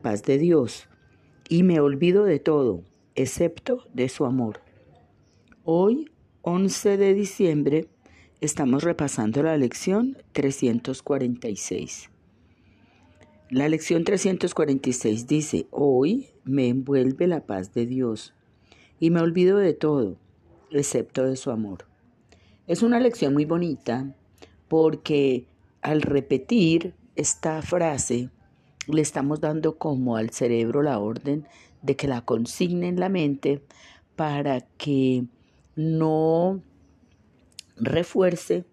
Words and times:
Paz 0.00 0.22
de 0.22 0.38
Dios 0.38 0.88
y 1.48 1.62
me 1.62 1.80
olvido 1.80 2.24
de 2.24 2.38
todo, 2.38 2.84
excepto 3.14 3.86
de 3.92 4.08
su 4.08 4.24
amor. 4.24 4.60
Hoy, 5.64 6.10
11 6.42 6.96
de 6.96 7.14
diciembre, 7.14 7.88
estamos 8.40 8.82
repasando 8.82 9.42
la 9.42 9.56
lección 9.56 10.16
346. 10.32 12.10
La 13.50 13.68
lección 13.68 14.04
346 14.04 15.26
dice, 15.26 15.66
hoy 15.70 16.28
me 16.44 16.68
envuelve 16.68 17.26
la 17.26 17.44
paz 17.44 17.74
de 17.74 17.84
Dios 17.84 18.32
y 19.00 19.10
me 19.10 19.20
olvido 19.20 19.58
de 19.58 19.74
todo, 19.74 20.16
excepto 20.70 21.24
de 21.24 21.36
su 21.36 21.50
amor. 21.50 21.86
Es 22.66 22.82
una 22.82 23.00
lección 23.00 23.34
muy 23.34 23.44
bonita 23.44 24.14
porque 24.68 25.46
al 25.82 26.00
repetir 26.02 26.94
esta 27.16 27.60
frase 27.60 28.30
le 28.86 29.02
estamos 29.02 29.40
dando 29.40 29.76
como 29.78 30.16
al 30.16 30.30
cerebro 30.30 30.82
la 30.82 30.98
orden 30.98 31.46
de 31.82 31.96
que 31.96 32.08
la 32.08 32.24
consigne 32.24 32.88
en 32.88 33.00
la 33.00 33.08
mente 33.08 33.62
para 34.16 34.60
que 34.60 35.24
no 35.76 36.60
refuerce 37.76 38.64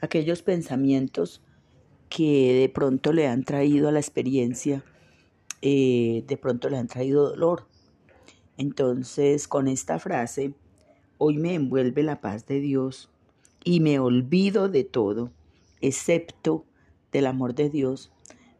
aquellos 0.00 0.42
pensamientos 0.42 1.42
que 2.08 2.54
de 2.54 2.68
pronto 2.68 3.12
le 3.12 3.26
han 3.26 3.44
traído 3.44 3.88
a 3.88 3.92
la 3.92 4.00
experiencia, 4.00 4.84
eh, 5.62 6.24
de 6.26 6.36
pronto 6.36 6.68
le 6.68 6.78
han 6.78 6.88
traído 6.88 7.28
dolor. 7.30 7.66
Entonces, 8.56 9.48
con 9.48 9.68
esta 9.68 9.98
frase, 9.98 10.54
hoy 11.18 11.36
me 11.36 11.54
envuelve 11.54 12.02
la 12.02 12.20
paz 12.20 12.46
de 12.46 12.60
Dios 12.60 13.10
y 13.64 13.80
me 13.80 13.98
olvido 13.98 14.68
de 14.68 14.84
todo, 14.84 15.30
excepto 15.80 16.64
del 17.12 17.26
amor 17.26 17.54
de 17.54 17.68
Dios, 17.68 18.12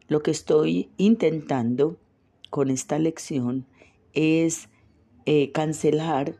lo 0.07 0.21
que 0.21 0.31
estoy 0.31 0.89
intentando 0.97 1.97
con 2.49 2.69
esta 2.69 2.97
lección 2.97 3.65
es 4.13 4.69
eh, 5.25 5.51
cancelar 5.51 6.37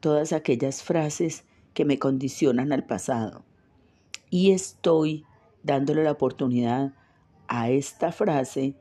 todas 0.00 0.32
aquellas 0.32 0.82
frases 0.82 1.44
que 1.74 1.84
me 1.84 1.98
condicionan 1.98 2.72
al 2.72 2.86
pasado. 2.86 3.44
Y 4.30 4.52
estoy 4.52 5.24
dándole 5.62 6.04
la 6.04 6.12
oportunidad 6.12 6.92
a 7.48 7.70
esta 7.70 8.12
frase 8.12 8.74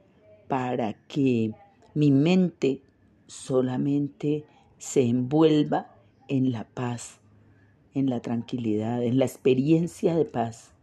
para 0.47 0.93
que 1.07 1.53
mi 1.95 2.11
mente 2.11 2.81
solamente 3.25 4.45
se 4.77 5.01
envuelva 5.01 5.95
en 6.27 6.51
la 6.51 6.65
paz, 6.65 7.19
en 7.93 8.09
la 8.09 8.21
tranquilidad, 8.21 9.03
en 9.03 9.17
la 9.17 9.25
experiencia 9.25 10.15
de 10.15 10.25
paz, 10.25 10.73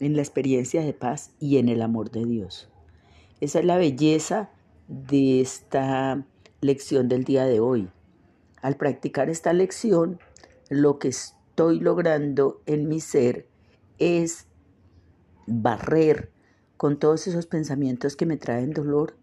en 0.00 0.16
la 0.16 0.22
experiencia 0.22 0.82
de 0.82 0.92
paz 0.92 1.32
y 1.40 1.56
en 1.56 1.68
el 1.68 1.80
amor 1.80 2.10
de 2.10 2.26
Dios. 2.26 2.68
Esa 3.44 3.58
es 3.58 3.66
la 3.66 3.76
belleza 3.76 4.48
de 4.88 5.42
esta 5.42 6.24
lección 6.62 7.10
del 7.10 7.24
día 7.24 7.44
de 7.44 7.60
hoy. 7.60 7.90
Al 8.62 8.76
practicar 8.78 9.28
esta 9.28 9.52
lección, 9.52 10.18
lo 10.70 10.98
que 10.98 11.08
estoy 11.08 11.78
logrando 11.78 12.62
en 12.64 12.88
mi 12.88 13.00
ser 13.00 13.46
es 13.98 14.46
barrer 15.46 16.30
con 16.78 16.98
todos 16.98 17.26
esos 17.26 17.44
pensamientos 17.44 18.16
que 18.16 18.24
me 18.24 18.38
traen 18.38 18.72
dolor 18.72 19.14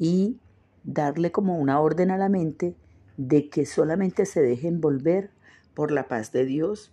y 0.00 0.40
darle 0.82 1.30
como 1.30 1.56
una 1.56 1.78
orden 1.78 2.10
a 2.10 2.18
la 2.18 2.28
mente 2.28 2.74
de 3.18 3.50
que 3.50 3.66
solamente 3.66 4.26
se 4.26 4.42
deje 4.42 4.66
envolver 4.66 5.30
por 5.74 5.92
la 5.92 6.08
paz 6.08 6.32
de 6.32 6.44
Dios 6.44 6.90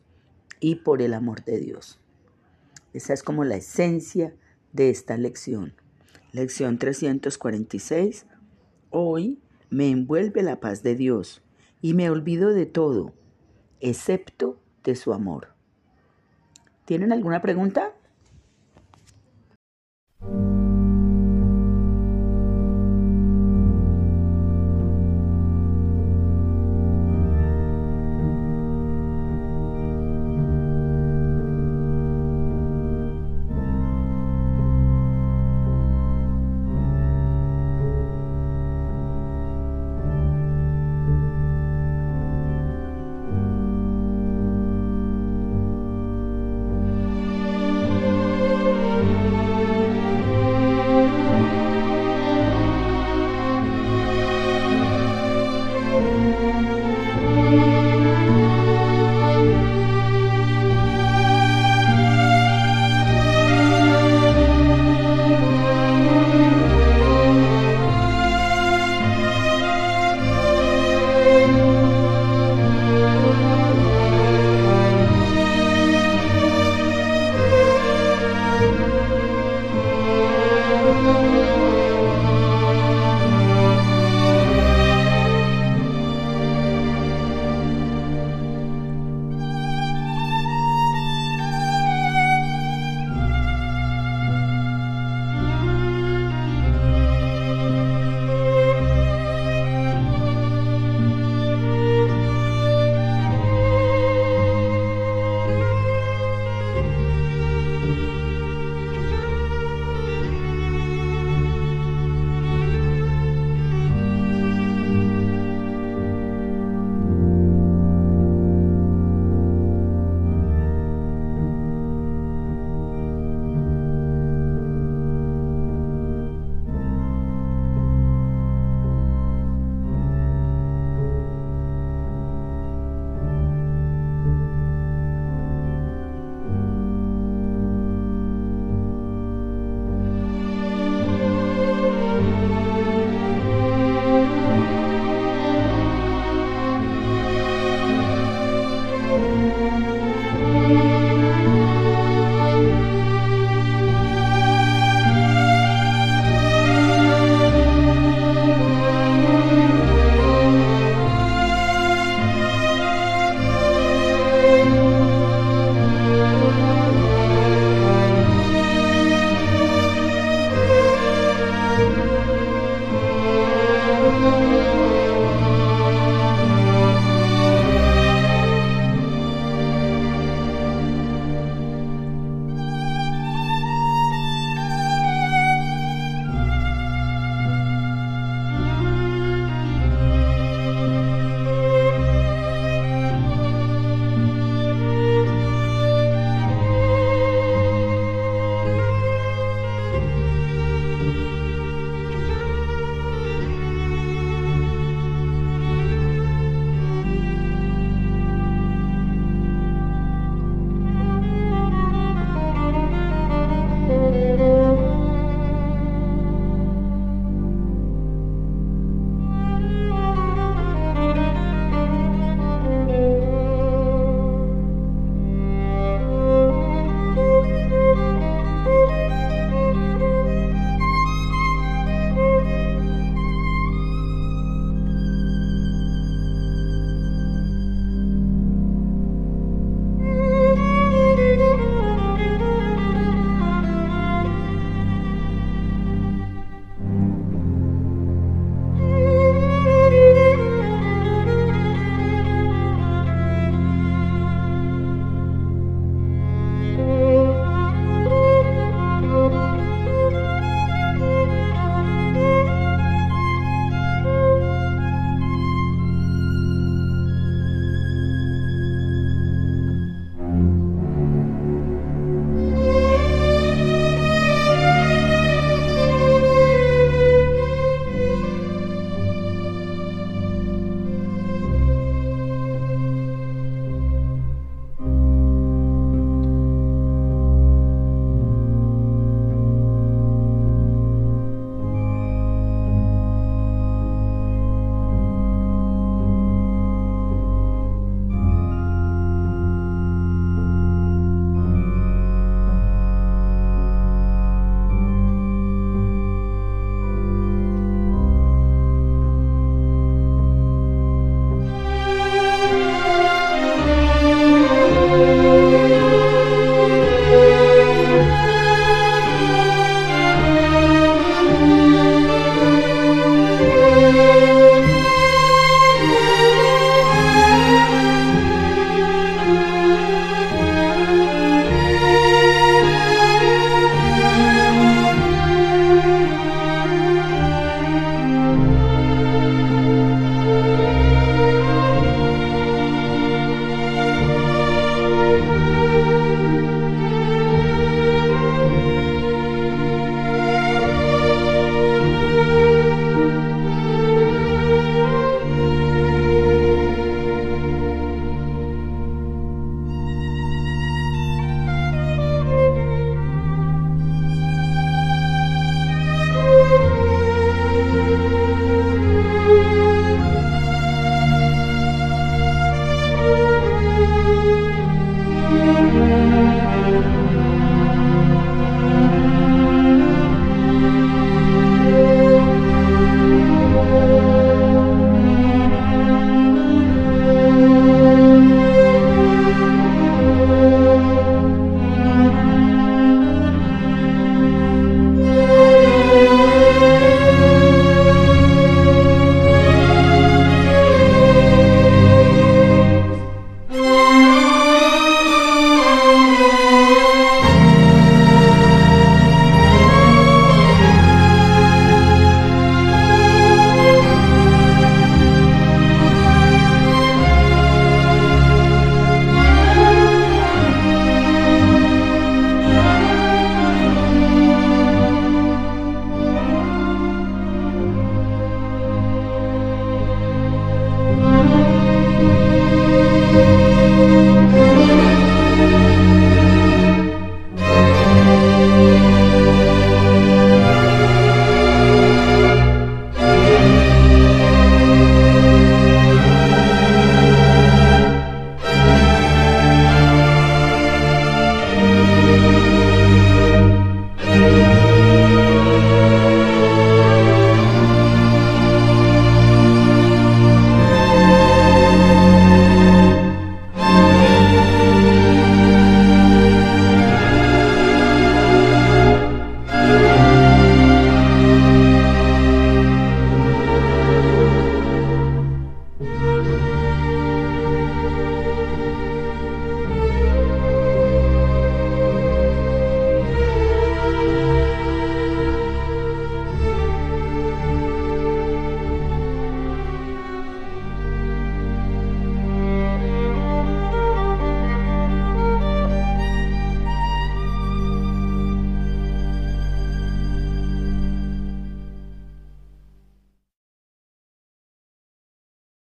y 0.60 0.76
por 0.76 1.02
el 1.02 1.16
amor 1.16 1.44
de 1.44 1.58
Dios. 1.58 2.00
Esa 2.94 3.16
es 3.16 3.24
como 3.24 3.46
la 3.46 3.56
esencia 3.56 4.36
de 4.74 4.92
esta 4.92 5.18
lección. 5.18 5.74
Lección 6.38 6.78
346. 6.78 8.28
Hoy 8.92 9.40
me 9.72 9.90
envuelve 9.90 10.44
la 10.44 10.60
paz 10.60 10.84
de 10.84 10.94
Dios 10.94 11.42
y 11.82 11.96
me 11.96 12.12
olvido 12.12 12.54
de 12.54 12.68
todo, 12.68 13.16
excepto 13.80 14.60
de 14.84 14.96
su 14.96 15.14
amor. 15.14 15.56
¿Tienen 16.86 17.12
alguna 17.12 17.42
pregunta? 17.42 17.92